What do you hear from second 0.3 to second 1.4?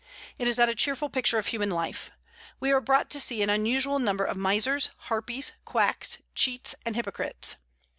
It is not a cheerful picture